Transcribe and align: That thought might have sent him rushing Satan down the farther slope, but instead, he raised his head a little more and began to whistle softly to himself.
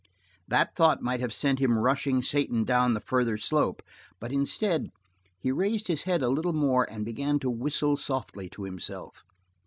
That 0.47 0.75
thought 0.75 1.03
might 1.03 1.19
have 1.19 1.31
sent 1.31 1.59
him 1.59 1.77
rushing 1.77 2.23
Satan 2.23 2.63
down 2.63 2.95
the 2.95 2.99
farther 2.99 3.37
slope, 3.37 3.83
but 4.19 4.31
instead, 4.31 4.89
he 5.37 5.51
raised 5.51 5.89
his 5.89 6.01
head 6.09 6.23
a 6.23 6.29
little 6.29 6.53
more 6.53 6.89
and 6.89 7.05
began 7.05 7.37
to 7.37 7.51
whistle 7.51 7.97
softly 7.97 8.49
to 8.49 8.63
himself. 8.63 9.23